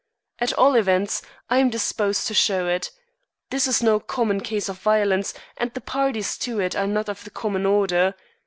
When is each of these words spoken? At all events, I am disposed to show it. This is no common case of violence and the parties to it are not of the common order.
At 0.39 0.51
all 0.53 0.73
events, 0.73 1.21
I 1.47 1.59
am 1.59 1.69
disposed 1.69 2.25
to 2.25 2.33
show 2.33 2.67
it. 2.67 2.89
This 3.51 3.67
is 3.67 3.83
no 3.83 3.99
common 3.99 4.41
case 4.41 4.67
of 4.67 4.79
violence 4.79 5.31
and 5.57 5.71
the 5.75 5.79
parties 5.81 6.39
to 6.39 6.59
it 6.59 6.75
are 6.75 6.87
not 6.87 7.07
of 7.07 7.23
the 7.23 7.29
common 7.29 7.67
order. 7.67 8.15